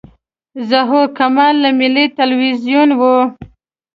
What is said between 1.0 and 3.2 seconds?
کمال له ملي تلویزیون و.